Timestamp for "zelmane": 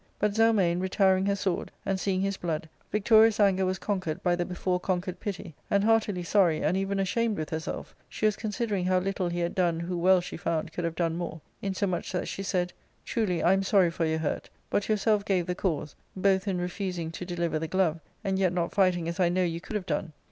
0.33-0.79